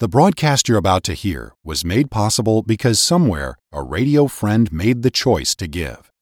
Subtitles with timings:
[0.00, 5.02] The broadcast you're about to hear was made possible because somewhere a radio friend made
[5.02, 6.12] the choice to give.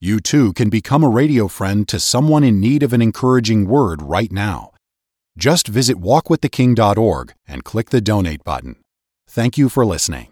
[0.00, 4.00] You too can become a radio friend to someone in need of an encouraging word
[4.00, 4.70] right now.
[5.36, 8.76] Just visit walkwiththeking.org and click the donate button.
[9.28, 10.28] Thank you for listening.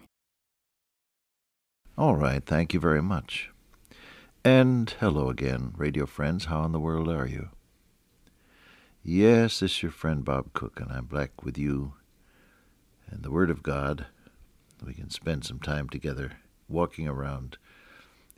[1.98, 3.50] All right, thank you very much.
[4.44, 6.44] And hello again, radio friends.
[6.44, 7.48] How in the world are you?
[9.02, 11.94] Yes, this is your friend Bob Cook, and I'm back with you
[13.12, 14.06] and the Word of God.
[14.84, 16.32] We can spend some time together
[16.68, 17.58] walking around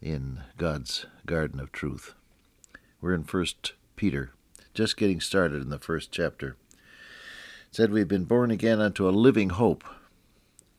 [0.02, 2.14] in God's garden of truth.
[3.00, 4.32] We're in First Peter,
[4.74, 6.56] just getting started in the first chapter.
[6.72, 9.84] It said we've been born again unto a living hope.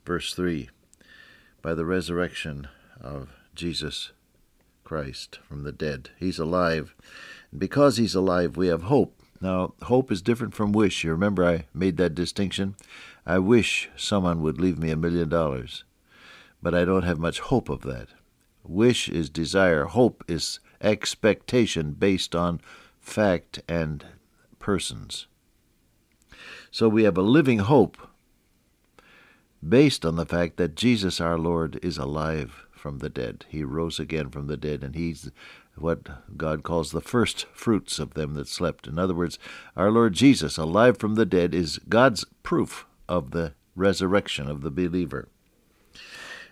[0.05, 0.69] Verse three,
[1.61, 2.67] by the resurrection
[3.01, 4.11] of Jesus
[4.83, 6.09] Christ from the dead.
[6.19, 6.93] He's alive.
[7.51, 9.19] And because he's alive, we have hope.
[9.41, 11.03] Now, hope is different from wish.
[11.03, 12.75] You remember I made that distinction?
[13.25, 15.83] I wish someone would leave me a million dollars,
[16.61, 18.09] but I don't have much hope of that.
[18.63, 22.61] Wish is desire, hope is expectation based on
[22.99, 24.05] fact and
[24.59, 25.27] persons.
[26.71, 27.97] So we have a living hope
[29.67, 33.45] based on the fact that Jesus our Lord is alive from the dead.
[33.49, 35.31] He rose again from the dead, and he's
[35.77, 38.87] what God calls the first fruits of them that slept.
[38.87, 39.37] In other words,
[39.75, 44.71] our Lord Jesus, alive from the dead, is God's proof of the resurrection of the
[44.71, 45.27] believer.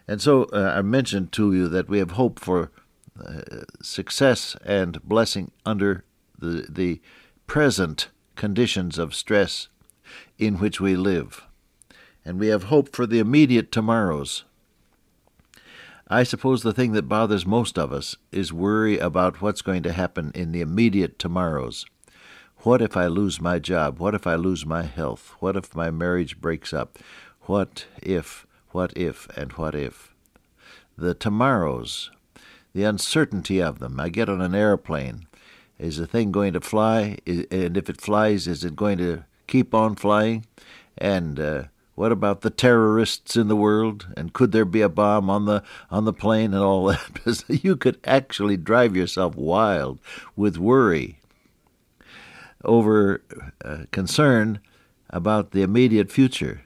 [0.08, 2.72] And so uh, I mentioned to you that we have hope for
[3.20, 3.42] uh,
[3.82, 6.04] success and blessing under
[6.38, 7.02] the, the
[7.48, 9.70] present conditions of stress
[10.38, 11.44] in which we live.
[12.26, 14.44] And we have hope for the immediate tomorrows.
[16.14, 19.92] I suppose the thing that bothers most of us is worry about what's going to
[19.92, 21.88] happen in the immediate tomorrows.
[22.58, 23.98] What if I lose my job?
[23.98, 25.34] What if I lose my health?
[25.40, 27.00] What if my marriage breaks up?
[27.46, 30.14] What if, what if, and what if?
[30.96, 32.12] The tomorrows,
[32.76, 34.00] the uncertainty of them.
[34.00, 35.26] I get on an airplane.
[35.80, 37.18] Is the thing going to fly?
[37.26, 40.46] And if it flies, is it going to keep on flying?
[40.96, 41.64] And uh,
[41.96, 44.08] what about the terrorists in the world?
[44.18, 47.44] And could there be a bomb on the on the plane and all that?
[47.48, 50.00] you could actually drive yourself wild
[50.36, 51.20] with worry
[52.64, 53.22] over
[53.64, 54.60] uh, concern
[55.10, 56.62] about the immediate future.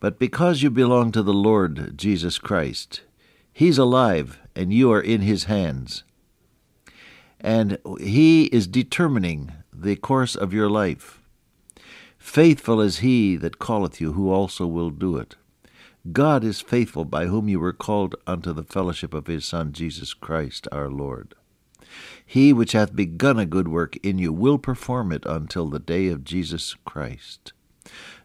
[0.00, 3.02] But because you belong to the Lord Jesus Christ,
[3.52, 6.04] He's alive and you are in His hands.
[7.40, 11.17] And He is determining the course of your life.
[12.28, 15.36] Faithful is He that calleth you, who also will do it.
[16.12, 20.12] God is faithful, by whom you were called unto the fellowship of His Son, Jesus
[20.12, 21.34] Christ our Lord.
[22.24, 26.08] He which hath begun a good work in you will perform it until the day
[26.08, 27.54] of Jesus Christ.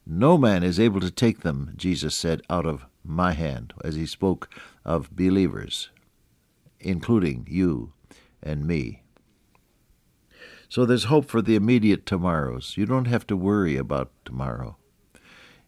[0.05, 4.05] No man is able to take them, Jesus said, out of my hand, as he
[4.05, 4.53] spoke
[4.83, 5.89] of believers,
[6.81, 7.93] including you
[8.43, 9.02] and me.
[10.73, 12.73] So there's hope for the immediate tomorrows.
[12.77, 14.75] You don't have to worry about tomorrow.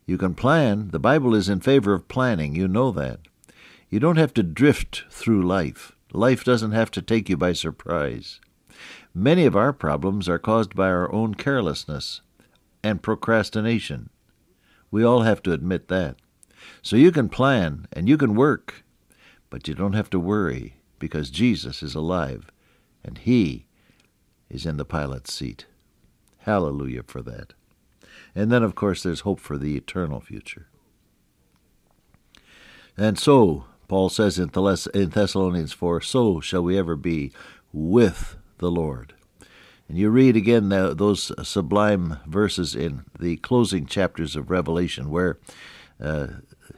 [0.07, 0.89] You can plan.
[0.89, 2.55] The Bible is in favor of planning.
[2.55, 3.19] You know that.
[3.88, 5.91] You don't have to drift through life.
[6.11, 8.41] Life doesn't have to take you by surprise.
[9.13, 12.22] Many of our problems are caused by our own carelessness
[12.83, 14.09] and procrastination.
[14.89, 16.16] We all have to admit that.
[16.81, 18.83] So you can plan and you can work,
[19.51, 22.49] but you don't have to worry because Jesus is alive
[23.03, 23.65] and He
[24.55, 25.66] is in the pilot's seat.
[26.39, 27.53] Hallelujah for that.
[28.33, 30.67] And then, of course, there's hope for the eternal future.
[32.97, 37.31] And so, Paul says in Thessalonians 4, so shall we ever be
[37.73, 39.13] with the Lord.
[39.88, 45.37] And you read again those sublime verses in the closing chapters of Revelation where
[46.01, 46.27] uh,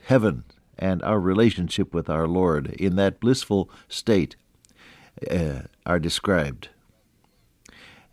[0.05, 0.43] heaven
[0.77, 4.35] and our relationship with our Lord in that blissful state
[5.31, 6.69] uh, are described.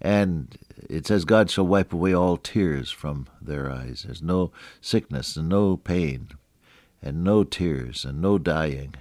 [0.04, 0.54] And
[0.90, 4.02] it says, God shall wipe away all tears from their eyes.
[4.04, 6.28] There's no sickness and no pain
[7.02, 8.96] and no tears and no dying.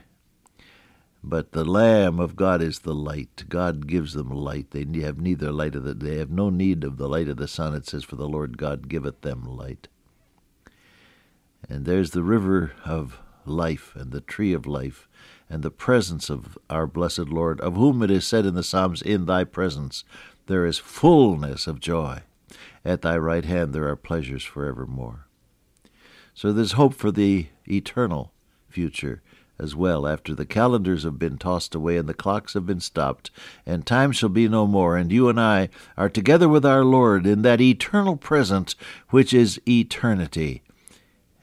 [1.21, 3.43] But the Lamb of God is the light.
[3.49, 4.71] God gives them light.
[4.71, 7.49] They have neither light of the they have no need of the light of the
[7.49, 7.75] sun.
[7.75, 9.89] It says, For the Lord God giveth them light.
[11.67, 15.09] And there's the river of life and the tree of life
[15.49, 19.01] and the presence of our blessed Lord, of whom it is said in the Psalms,
[19.01, 20.03] In thy presence
[20.47, 22.21] there is fullness of joy.
[22.85, 25.27] At thy right hand there are pleasures forevermore.
[26.33, 28.31] So there's hope for the eternal
[28.67, 29.21] future
[29.59, 33.29] as well after the calendars have been tossed away and the clocks have been stopped,
[33.65, 37.27] and time shall be no more, and you and I are together with our Lord
[37.27, 38.75] in that eternal present
[39.09, 40.63] which is eternity.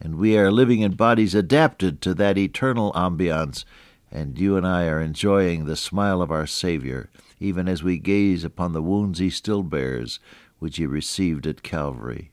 [0.00, 3.64] and we are living in bodies adapted to that eternal ambiance,
[4.10, 8.44] and you and I are enjoying the smile of our Savior, even as we gaze
[8.44, 10.20] upon the wounds he still bears,
[10.58, 12.30] which he received at Calvary.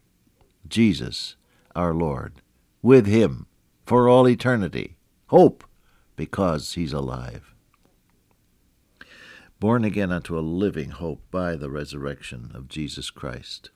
[0.67, 1.35] Jesus,
[1.75, 2.41] our Lord,
[2.81, 3.45] with him
[3.85, 4.97] for all eternity.
[5.27, 5.63] Hope,
[6.15, 7.53] because he's alive.
[9.59, 13.71] Born again unto a living hope by the resurrection of Jesus Christ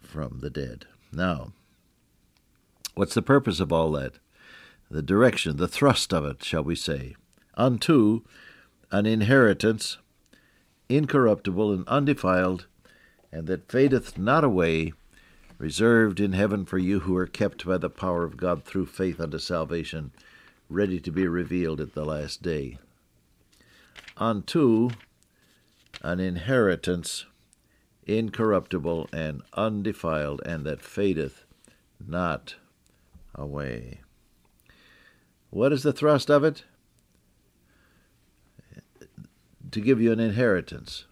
[0.00, 0.86] from the dead.
[1.12, 1.52] Now,
[2.94, 4.18] What's the purpose of all that?
[4.90, 7.14] The direction, the thrust of it, shall we say?
[7.54, 8.22] Unto
[8.90, 9.98] an inheritance
[10.88, 12.66] incorruptible and undefiled,
[13.30, 14.92] and that fadeth not away,
[15.58, 19.20] reserved in heaven for you who are kept by the power of God through faith
[19.20, 20.10] unto salvation,
[20.68, 22.78] ready to be revealed at the last day.
[24.16, 24.90] Unto
[26.02, 27.26] an inheritance
[28.06, 31.44] incorruptible and undefiled, and that fadeth
[32.04, 32.56] not
[33.36, 34.00] away.
[35.50, 36.64] What is the thrust of it?
[39.70, 41.04] To give you an inheritance.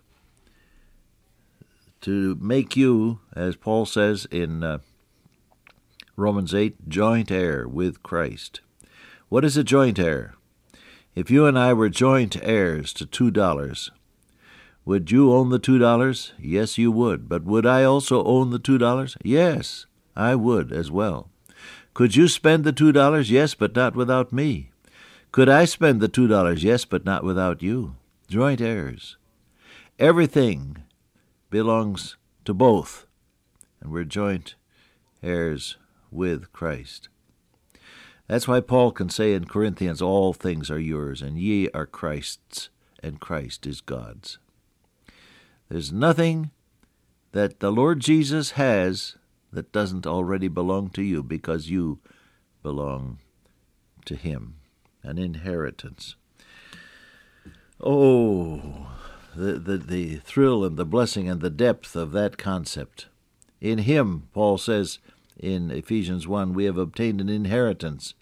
[2.03, 4.79] To make you, as Paul says in uh,
[6.17, 8.61] Romans 8, joint heir with Christ.
[9.29, 10.35] What is a joint heir?
[11.15, 13.91] If you and I were joint heirs to two dollars,
[14.85, 16.33] would you own the two dollars?
[16.39, 17.29] Yes, you would.
[17.29, 19.17] But would I also own the two dollars?
[19.23, 19.87] Yes,
[20.17, 21.29] I would as well.
[21.99, 23.29] Could you spend the two dollars?
[23.29, 24.71] Yes, but not without me.
[25.33, 26.63] Could I spend the two dollars?
[26.63, 27.97] Yes, but not without you.
[28.29, 29.17] Joint heirs.
[29.99, 30.85] Everything
[31.51, 33.05] belongs to both,
[33.81, 34.55] and we're joint
[35.25, 35.77] heirs
[36.13, 37.09] with Christ.
[38.29, 42.69] That's why Paul can say in Corinthians, All things are yours, and ye are Christ's,
[43.03, 44.39] and Christ is God's.
[45.69, 46.53] There's nothing
[47.33, 49.17] that the Lord Jesus has
[49.59, 51.99] that doesn't already belong to you because you
[52.63, 53.19] belong
[54.05, 54.55] to Him,
[55.03, 56.15] an inheritance.
[57.81, 58.87] Oh,
[59.35, 63.09] the, the, the thrill and the blessing and the depth of that concept.
[63.61, 65.01] In Him, Paul says
[65.37, 68.15] in Ephesians 1, we have obtained an inheritance,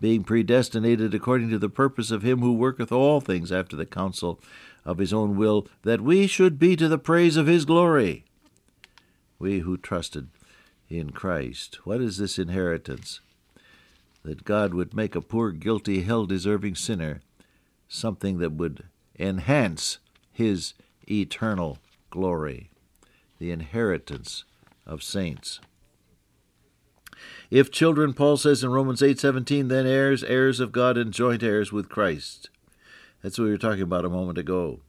[0.00, 4.40] being predestinated according to the purpose of Him who worketh all things after the counsel
[4.86, 8.24] of His own will, that we should be to the praise of His glory.
[9.38, 10.28] We who trusted
[10.88, 11.80] in Christ.
[11.84, 13.20] What is this inheritance?
[14.22, 17.20] That God would make a poor, guilty, hell deserving sinner
[17.88, 18.84] something that would
[19.18, 19.98] enhance
[20.30, 20.74] his
[21.10, 21.78] eternal
[22.10, 22.70] glory,
[23.38, 24.44] the inheritance
[24.86, 25.60] of saints.
[27.50, 31.72] If children, Paul says in Romans 8:17, then heirs, heirs of God and joint heirs
[31.72, 32.50] with Christ.
[33.22, 34.80] That's what we were talking about a moment ago.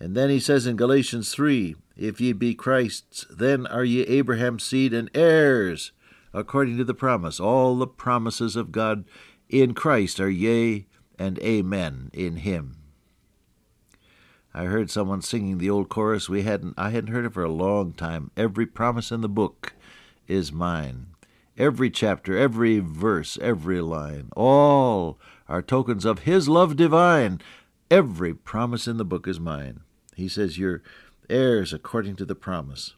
[0.00, 4.64] And then he says in Galatians 3 If ye be Christ's, then are ye Abraham's
[4.64, 5.92] seed and heirs,
[6.34, 7.38] according to the promise.
[7.38, 9.04] All the promises of God
[9.48, 12.78] in Christ are yea and amen in him.
[14.52, 17.48] I heard someone singing the old chorus we hadn't I hadn't heard it for a
[17.48, 18.32] long time.
[18.36, 19.74] Every promise in the book
[20.26, 21.06] is mine.
[21.56, 27.40] Every chapter, every verse, every line, all are tokens of his love divine.
[27.92, 29.82] Every promise in the book is mine.
[30.16, 30.82] He says, You're
[31.32, 32.94] heirs according to the promise.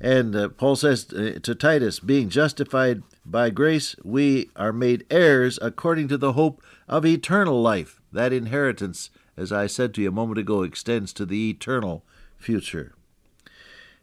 [0.00, 5.58] And uh, Paul says uh, to Titus, being justified by grace, we are made heirs
[5.62, 8.00] according to the hope of eternal life.
[8.12, 12.04] That inheritance, as I said to you a moment ago, extends to the eternal
[12.36, 12.94] future.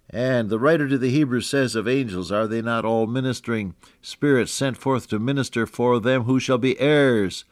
[0.10, 4.51] And the writer to the Hebrews says of angels, Are they not all ministering spirits
[4.51, 7.46] sent forth to minister for them who shall be heirs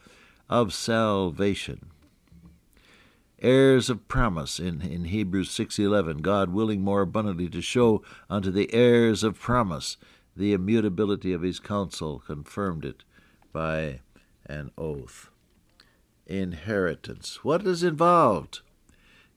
[0.49, 1.90] of salvation?
[3.41, 8.73] Heirs of promise in, in Hebrews 6:11 God willing more abundantly to show unto the
[8.73, 9.97] heirs of promise
[10.35, 13.03] the immutability of his counsel confirmed it
[13.51, 13.99] by
[14.45, 15.29] an oath.
[16.25, 17.43] Inheritance.
[17.43, 18.61] What is involved?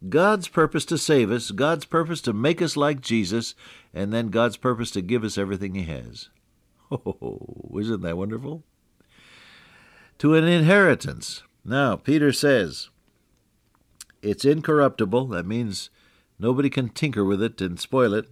[0.09, 3.55] God's purpose to save us God's purpose to make us like Jesus
[3.93, 6.29] and then God's purpose to give us everything he has.
[6.91, 8.63] Oh isn't that wonderful?
[10.19, 11.43] To an inheritance.
[11.65, 12.91] Now Peter says
[14.25, 15.29] it's incorruptible.
[15.29, 15.91] That means
[16.39, 18.27] nobody can tinker with it and spoil it.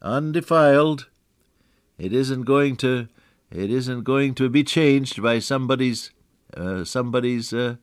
[0.00, 1.08] Undefiled.
[1.98, 3.08] It isn't going to.
[3.50, 6.10] It isn't going to be changed by somebody's
[6.56, 7.76] uh, somebody's uh,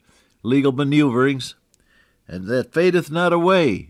[0.43, 1.55] legal maneuverings,
[2.27, 3.89] and that fadeth not away.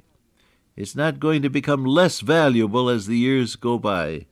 [0.76, 4.28] It's not going to become less valuable as the years go by,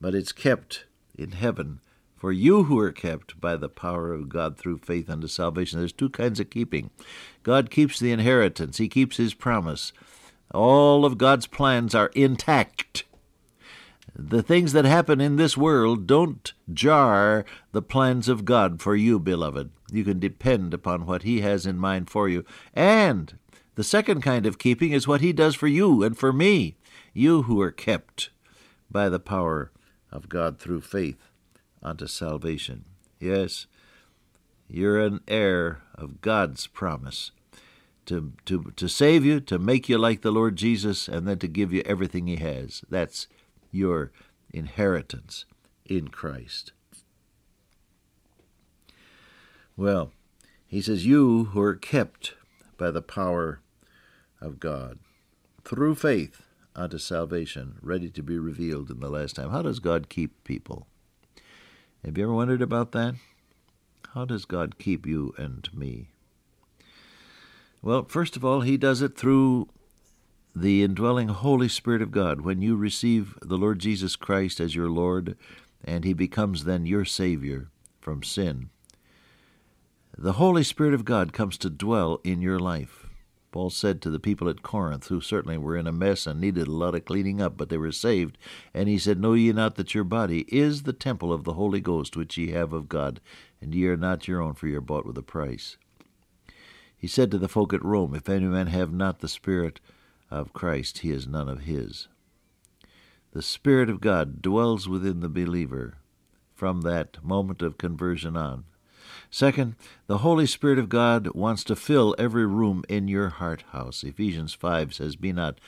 [0.00, 0.84] but it's kept
[1.16, 1.80] in heaven
[2.20, 5.78] for you who are kept by the power of God through faith unto salvation.
[5.78, 6.90] There's two kinds of keeping.
[7.42, 9.94] God keeps the inheritance, He keeps His promise.
[10.52, 13.04] All of God's plans are intact.
[14.14, 19.18] the things that happen in this world don't jar the plans of God for you,
[19.18, 19.70] beloved.
[19.90, 22.44] You can depend upon what He has in mind for you.
[22.74, 23.38] And
[23.76, 26.76] the second kind of keeping is what He does for you and for me,
[27.14, 28.28] you who are kept
[28.90, 29.70] by the power
[30.12, 31.29] of God through faith
[31.82, 32.84] unto salvation.
[33.18, 33.66] Yes,
[34.68, 37.32] you're an heir of God's promise
[38.06, 41.48] to, to, to save you, to make you like the Lord Jesus, and then to
[41.48, 42.82] give you everything He has.
[42.88, 43.28] That's
[43.70, 44.10] your
[44.52, 45.44] inheritance
[45.84, 46.72] in Christ.
[49.76, 50.12] Well,
[50.66, 52.34] he says, You who are kept
[52.76, 53.60] by the power
[54.40, 54.98] of God
[55.64, 56.42] through faith
[56.76, 59.50] unto salvation, ready to be revealed in the last time.
[59.50, 60.86] How does God keep people?
[62.04, 63.14] Have you ever wondered about that?
[64.14, 66.08] How does God keep you and me?
[67.82, 69.68] Well, first of all, He does it through
[70.56, 72.40] the indwelling Holy Spirit of God.
[72.40, 75.36] When you receive the Lord Jesus Christ as your Lord,
[75.84, 77.68] and He becomes then your Savior
[78.00, 78.70] from sin,
[80.16, 83.09] the Holy Spirit of God comes to dwell in your life.
[83.52, 86.68] Paul said to the people at Corinth, who certainly were in a mess and needed
[86.68, 88.38] a lot of cleaning up, but they were saved,
[88.72, 91.80] and he said, Know ye not that your body is the temple of the Holy
[91.80, 93.20] Ghost which ye have of God,
[93.60, 95.76] and ye are not your own, for ye are bought with a price.
[96.96, 99.80] He said to the folk at Rome, If any man have not the Spirit
[100.30, 102.08] of Christ, he is none of his.
[103.32, 105.96] The Spirit of God dwells within the believer
[106.54, 108.64] from that moment of conversion on.
[109.30, 109.76] Second,
[110.06, 114.02] the Holy Spirit of God wants to fill every room in your heart house.
[114.02, 115.58] Ephesians 5 says, Be not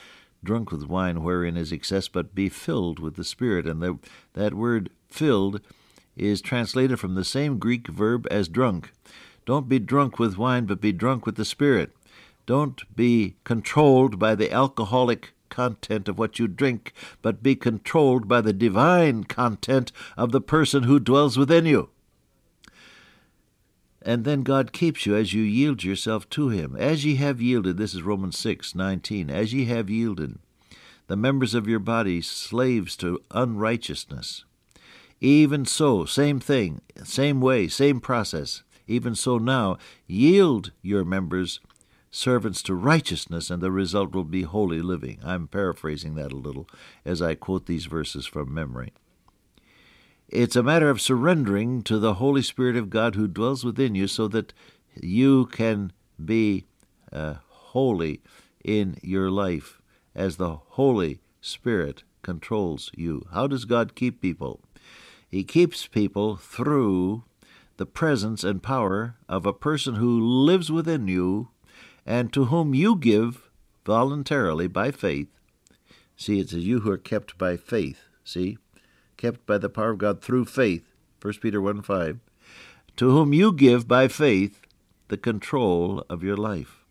[0.43, 3.65] drunk with wine wherein is excess, but be filled with the Spirit.
[3.65, 3.97] And the,
[4.33, 5.61] that word filled
[6.15, 8.91] is translated from the same Greek verb as drunk.
[9.45, 11.91] Don't be drunk with wine, but be drunk with the Spirit.
[12.45, 18.41] Don't be controlled by the alcoholic content of what you drink, but be controlled by
[18.41, 21.89] the divine content of the person who dwells within you
[24.05, 26.75] and then God keeps you as you yield yourself to Him.
[26.75, 30.37] As ye have yielded, this is Romans 6 19, as ye have yielded,
[31.07, 34.45] the members of your body slaves to unrighteousness.
[35.21, 38.63] Even so, same thing, same way, same process.
[38.87, 41.61] Even so now, yield your members
[42.13, 45.19] servants to righteousness, and the result will be holy living.
[45.23, 46.67] I'm paraphrasing that a little
[47.03, 48.93] as I quote these verses from memory.
[50.33, 54.07] It's a matter of surrendering to the Holy Spirit of God who dwells within you
[54.07, 54.51] so that
[54.99, 55.91] you can
[56.25, 56.65] be
[57.11, 58.19] uh, holy
[58.63, 59.79] in your life
[60.15, 63.27] as the Holy Spirit controls you.
[63.31, 64.61] How does God keep people?
[65.29, 67.25] He keeps people through
[67.77, 71.49] the presence and power of a person who lives within you
[72.07, 73.51] and to whom you give
[73.85, 75.27] voluntarily by faith.
[76.17, 77.99] See, it says you who are kept by faith.
[78.23, 78.57] See?
[79.23, 80.83] Kept by the power of God through faith,
[81.21, 82.19] 1 Peter 1 5,
[82.97, 84.59] to whom you give by faith
[85.07, 86.83] the control of your life.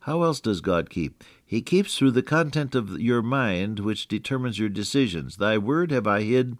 [0.00, 1.22] How else does God keep?
[1.44, 5.36] He keeps through the content of your mind, which determines your decisions.
[5.36, 6.56] Thy word have I hid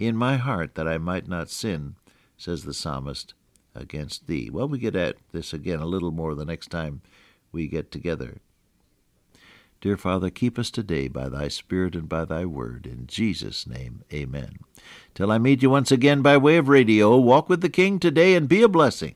[0.00, 1.94] in my heart that I might not sin,
[2.36, 3.34] says the psalmist,
[3.72, 4.50] against thee.
[4.50, 7.02] Well, we get at this again a little more the next time
[7.52, 8.40] we get together.
[9.84, 12.86] Dear Father, keep us today by thy Spirit and by thy word.
[12.86, 14.60] In Jesus' name, amen.
[15.14, 18.34] Till I meet you once again by way of radio, walk with the King today
[18.34, 19.14] and be a blessing.